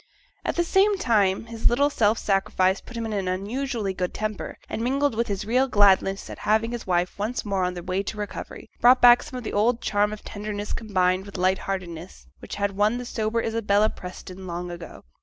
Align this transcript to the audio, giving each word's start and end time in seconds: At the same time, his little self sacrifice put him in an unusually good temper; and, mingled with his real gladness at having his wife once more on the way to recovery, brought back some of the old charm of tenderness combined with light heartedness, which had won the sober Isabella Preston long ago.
At 0.43 0.55
the 0.55 0.63
same 0.63 0.97
time, 0.97 1.45
his 1.45 1.69
little 1.69 1.91
self 1.91 2.17
sacrifice 2.17 2.81
put 2.81 2.97
him 2.97 3.05
in 3.05 3.13
an 3.13 3.27
unusually 3.27 3.93
good 3.93 4.15
temper; 4.15 4.57
and, 4.67 4.83
mingled 4.83 5.13
with 5.13 5.27
his 5.27 5.45
real 5.45 5.67
gladness 5.67 6.27
at 6.27 6.39
having 6.39 6.71
his 6.71 6.87
wife 6.87 7.19
once 7.19 7.45
more 7.45 7.63
on 7.63 7.75
the 7.75 7.83
way 7.83 8.01
to 8.01 8.17
recovery, 8.17 8.71
brought 8.79 8.99
back 8.99 9.21
some 9.21 9.37
of 9.37 9.43
the 9.43 9.53
old 9.53 9.79
charm 9.79 10.11
of 10.11 10.23
tenderness 10.23 10.73
combined 10.73 11.27
with 11.27 11.37
light 11.37 11.59
heartedness, 11.59 12.25
which 12.39 12.55
had 12.55 12.71
won 12.71 12.97
the 12.97 13.05
sober 13.05 13.43
Isabella 13.43 13.91
Preston 13.91 14.47
long 14.47 14.71
ago. 14.71 15.03